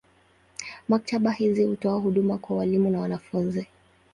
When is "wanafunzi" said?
3.01-3.67